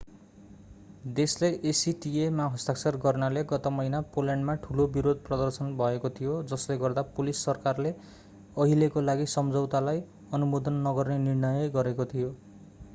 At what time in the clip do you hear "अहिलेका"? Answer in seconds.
8.57-9.05